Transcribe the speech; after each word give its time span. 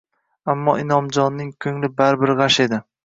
Ammo, 0.53 0.73
Inomjonning 0.83 1.51
ko`ngli 1.67 1.91
baribir 2.01 2.33
g`ash 2.41 2.59
edi 2.67 2.81